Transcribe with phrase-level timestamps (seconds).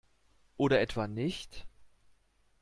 [0.57, 1.67] Oder etwa nicht?